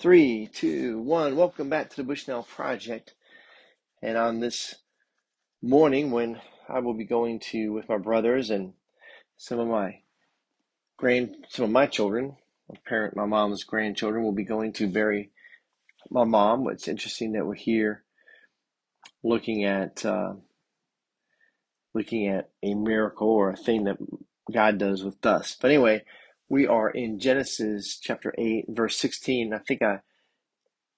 [0.00, 1.34] Three, two, one.
[1.34, 3.14] Welcome back to the Bushnell Project.
[4.00, 4.76] And on this
[5.60, 8.74] morning, when I will be going to with my brothers and
[9.38, 10.02] some of my
[10.98, 12.36] grand, some of my children,
[12.68, 15.32] my parent, my mom's grandchildren, will be going to bury
[16.10, 16.68] my mom.
[16.68, 18.04] It's interesting that we're here
[19.24, 20.34] looking at uh,
[21.92, 23.96] looking at a miracle or a thing that
[24.54, 25.58] God does with dust.
[25.60, 26.04] But anyway,
[26.48, 29.52] we are in Genesis chapter eight, verse sixteen.
[29.52, 30.00] I think I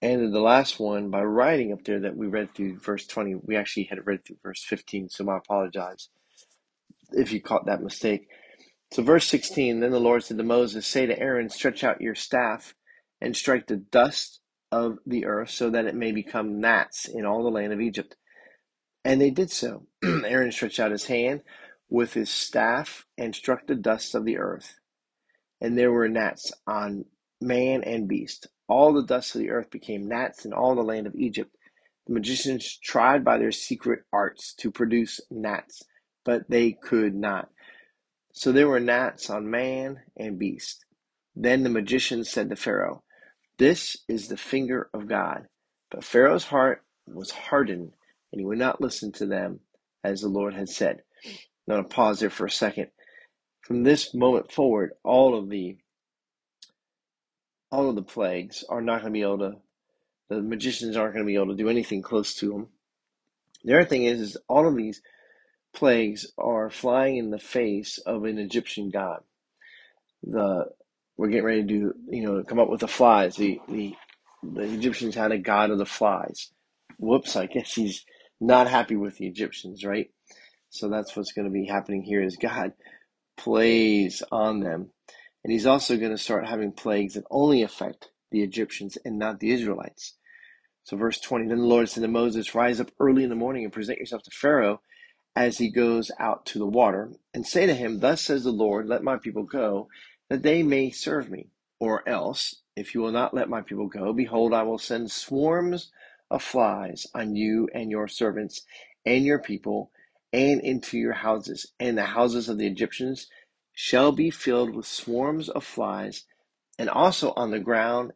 [0.00, 3.36] ended the last one by writing up there that we read through verse 20.
[3.42, 6.08] We actually had read through verse 15, so I apologize
[7.12, 8.28] if you caught that mistake.
[8.92, 12.14] So, verse 16 Then the Lord said to Moses, Say to Aaron, Stretch out your
[12.14, 12.74] staff
[13.20, 14.40] and strike the dust
[14.70, 18.16] of the earth so that it may become gnats in all the land of Egypt.
[19.04, 19.86] And they did so.
[20.04, 21.42] Aaron stretched out his hand
[21.88, 24.77] with his staff and struck the dust of the earth,
[25.60, 27.04] and there were gnats on
[27.40, 28.48] man and beast.
[28.68, 31.54] All the dust of the earth became gnats in all the land of Egypt.
[32.06, 35.82] The magicians tried by their secret arts to produce gnats,
[36.24, 37.48] but they could not.
[38.32, 40.84] So there were gnats on man and beast.
[41.34, 43.02] Then the magicians said to Pharaoh,
[43.58, 45.46] This is the finger of God.
[45.90, 47.92] But Pharaoh's heart was hardened,
[48.32, 49.60] and he would not listen to them
[50.04, 51.02] as the Lord had said.
[51.68, 52.88] Going to pause there for a second.
[53.68, 55.76] From this moment forward, all of the
[57.70, 59.56] all of the plagues are not going to be able to,
[60.30, 62.68] the magicians aren't going to be able to do anything close to them.
[63.64, 65.02] The other thing is, is all of these
[65.74, 69.20] plagues are flying in the face of an Egyptian god.
[70.22, 70.70] The
[71.18, 73.36] we're getting ready to do, you know, come up with the flies.
[73.36, 73.94] The the
[74.42, 76.52] the Egyptians had a god of the flies.
[76.98, 78.06] Whoops, I guess he's
[78.40, 80.10] not happy with the Egyptians, right?
[80.70, 82.72] So that's what's going to be happening here is God
[83.38, 84.90] plays on them
[85.48, 89.40] and he's also going to start having plagues that only affect the Egyptians and not
[89.40, 90.14] the Israelites.
[90.84, 93.64] So, verse 20 Then the Lord said to Moses, Rise up early in the morning
[93.64, 94.82] and present yourself to Pharaoh
[95.34, 98.88] as he goes out to the water, and say to him, Thus says the Lord,
[98.88, 99.88] Let my people go,
[100.28, 101.48] that they may serve me.
[101.80, 105.92] Or else, if you will not let my people go, behold, I will send swarms
[106.30, 108.66] of flies on you and your servants
[109.06, 109.92] and your people
[110.32, 113.28] and into your houses, and the houses of the Egyptians
[113.74, 116.24] shall be filled with swarms of flies,
[116.78, 118.12] and also on the ground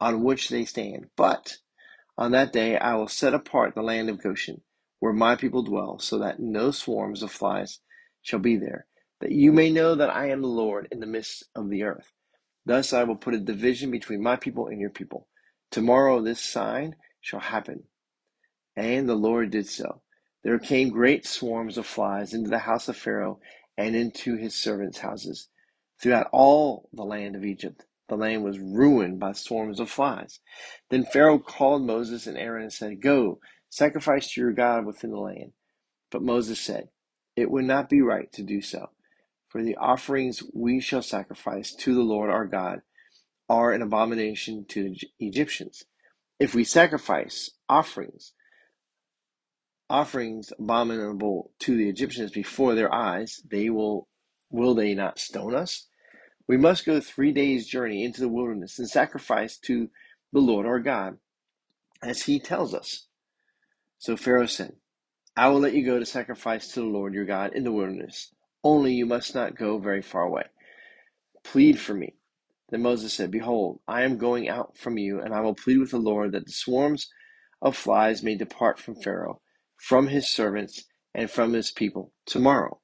[0.00, 1.06] on which they stand.
[1.16, 1.58] But
[2.18, 4.62] on that day I will set apart the land of Goshen,
[5.00, 7.80] where my people dwell, so that no swarms of flies
[8.22, 8.86] shall be there,
[9.20, 12.12] that you may know that I am the Lord in the midst of the earth.
[12.64, 15.28] Thus I will put a division between my people and your people.
[15.70, 17.84] Tomorrow this sign shall happen.
[18.76, 20.02] And the Lord did so.
[20.46, 23.40] There came great swarms of flies into the house of Pharaoh
[23.76, 25.48] and into his servants' houses.
[26.00, 30.38] Throughout all the land of Egypt, the land was ruined by swarms of flies.
[30.88, 33.40] Then Pharaoh called Moses and Aaron and said, Go,
[33.70, 35.50] sacrifice to your God within the land.
[36.12, 36.90] But Moses said,
[37.34, 38.90] It would not be right to do so,
[39.48, 42.82] for the offerings we shall sacrifice to the Lord our God
[43.48, 45.86] are an abomination to the Egyptians.
[46.38, 48.32] If we sacrifice offerings
[49.88, 54.08] offerings abominable to the Egyptians before their eyes, they will
[54.50, 55.88] will they not stone us?
[56.48, 59.90] We must go three days' journey into the wilderness and sacrifice to
[60.32, 61.18] the Lord our God,
[62.02, 63.08] as he tells us.
[63.98, 64.74] So Pharaoh said,
[65.36, 68.32] I will let you go to sacrifice to the Lord your God in the wilderness.
[68.62, 70.44] Only you must not go very far away.
[71.44, 72.14] Plead for me.
[72.70, 75.90] Then Moses said, Behold, I am going out from you, and I will plead with
[75.90, 77.08] the Lord that the swarms
[77.60, 79.40] of flies may depart from Pharaoh
[79.78, 82.80] from his servants and from his people tomorrow.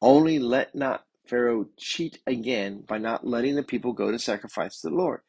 [0.00, 4.88] Only let not Pharaoh cheat again by not letting the people go to sacrifice to
[4.88, 5.20] the Lord.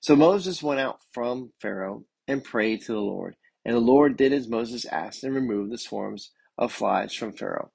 [0.00, 3.36] So Moses went out from Pharaoh and prayed to the Lord.
[3.64, 7.72] And the Lord did as Moses asked and removed the swarms of flies from Pharaoh,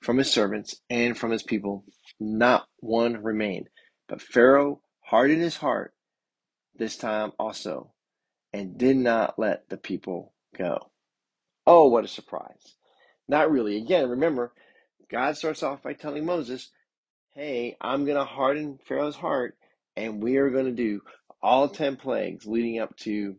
[0.00, 1.84] from his servants, and from his people.
[2.18, 3.68] Not one remained.
[4.08, 5.94] But Pharaoh hardened his heart
[6.76, 7.92] this time also,
[8.52, 10.90] and did not let the people go.
[11.66, 12.74] Oh, what a surprise.
[13.28, 13.76] Not really.
[13.76, 14.52] Again, remember,
[15.10, 16.70] God starts off by telling Moses,
[17.34, 19.56] hey, I'm going to harden Pharaoh's heart,
[19.96, 21.00] and we are going to do
[21.42, 23.36] all 10 plagues leading up to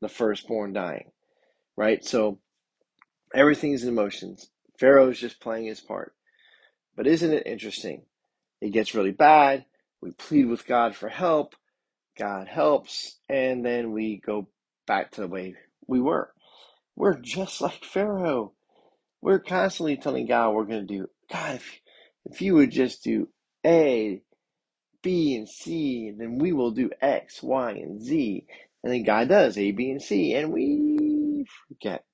[0.00, 1.10] the firstborn dying,
[1.76, 2.04] right?
[2.04, 2.38] So
[3.34, 4.50] everything's in motions.
[4.78, 6.14] Pharaoh's just playing his part.
[6.96, 8.02] But isn't it interesting?
[8.60, 9.64] It gets really bad.
[10.00, 11.54] We plead with God for help.
[12.18, 13.16] God helps.
[13.28, 14.48] And then we go
[14.86, 15.54] back to the way
[15.86, 16.32] we were.
[16.96, 18.52] We're just like Pharaoh.
[19.20, 21.08] We're constantly telling God we're going to do.
[21.30, 21.80] God, if,
[22.26, 23.28] if you would just do
[23.64, 24.20] A,
[25.02, 28.46] B and C, then we will do X, Y, and Z.
[28.82, 32.04] And then God does A, B, and C, and we forget,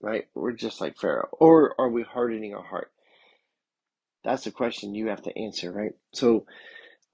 [0.00, 0.26] right?
[0.34, 1.28] We're just like Pharaoh.
[1.32, 2.90] Or are we hardening our heart?
[4.24, 5.92] That's the question you have to answer, right?
[6.12, 6.46] So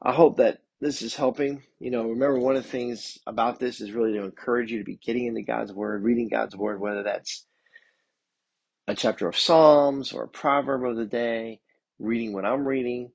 [0.03, 1.63] I hope that this is helping.
[1.79, 4.85] You know, remember one of the things about this is really to encourage you to
[4.85, 7.47] be getting into God's Word, reading God's Word, whether that's
[8.87, 11.61] a chapter of Psalms or a proverb of the day,
[11.99, 13.11] reading what I'm reading,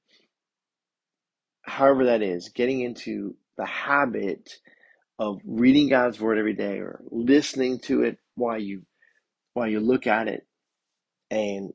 [1.62, 4.58] however that is, getting into the habit
[5.20, 8.82] of reading God's Word every day or listening to it while you
[9.54, 10.48] while you look at it
[11.30, 11.74] and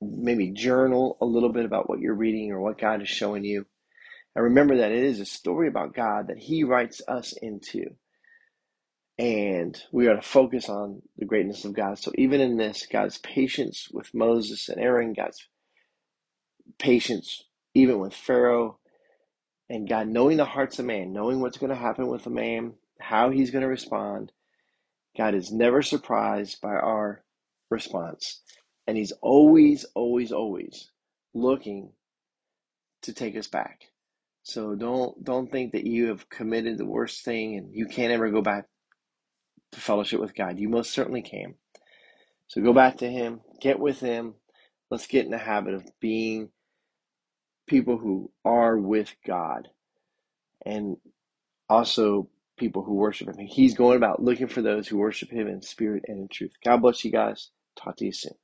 [0.00, 3.66] maybe journal a little bit about what you're reading or what God is showing you.
[4.36, 7.86] And remember that it is a story about God that He writes us into.
[9.18, 11.98] And we are to focus on the greatness of God.
[11.98, 15.48] So even in this, God's patience with Moses and Aaron, God's
[16.78, 18.78] patience even with Pharaoh,
[19.70, 22.74] and God knowing the hearts of man, knowing what's going to happen with a man,
[23.00, 24.32] how he's going to respond.
[25.16, 27.24] God is never surprised by our
[27.70, 28.42] response.
[28.86, 30.90] And he's always, always, always
[31.32, 31.92] looking
[33.02, 33.86] to take us back.
[34.46, 38.30] So don't don't think that you have committed the worst thing and you can't ever
[38.30, 38.66] go back
[39.72, 40.60] to fellowship with God.
[40.60, 41.56] You most certainly can.
[42.46, 44.34] So go back to him, get with him.
[44.88, 46.50] Let's get in the habit of being
[47.66, 49.68] people who are with God
[50.64, 50.96] and
[51.68, 53.46] also people who worship him.
[53.48, 56.52] He's going about looking for those who worship him in spirit and in truth.
[56.64, 57.50] God bless you guys.
[57.76, 58.34] Talk to you soon.